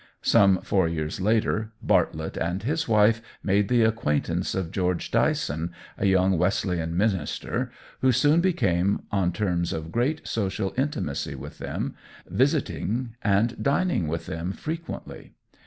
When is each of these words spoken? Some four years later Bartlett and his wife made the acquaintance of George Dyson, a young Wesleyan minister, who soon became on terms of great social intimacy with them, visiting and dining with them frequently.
Some 0.23 0.61
four 0.61 0.87
years 0.87 1.21
later 1.21 1.73
Bartlett 1.79 2.35
and 2.35 2.63
his 2.63 2.87
wife 2.87 3.21
made 3.43 3.67
the 3.67 3.83
acquaintance 3.83 4.55
of 4.55 4.71
George 4.71 5.11
Dyson, 5.11 5.69
a 5.95 6.07
young 6.07 6.39
Wesleyan 6.39 6.97
minister, 6.97 7.71
who 7.99 8.11
soon 8.11 8.41
became 8.41 9.03
on 9.11 9.31
terms 9.31 9.71
of 9.71 9.91
great 9.91 10.27
social 10.27 10.73
intimacy 10.75 11.35
with 11.35 11.59
them, 11.59 11.93
visiting 12.27 13.15
and 13.21 13.61
dining 13.61 14.07
with 14.07 14.25
them 14.25 14.53
frequently. 14.53 15.33